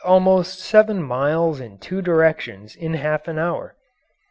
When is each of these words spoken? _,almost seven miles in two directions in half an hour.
_,almost 0.03 0.57
seven 0.57 0.99
miles 0.99 1.59
in 1.59 1.77
two 1.77 2.01
directions 2.01 2.75
in 2.75 2.95
half 2.95 3.27
an 3.27 3.37
hour. 3.37 3.75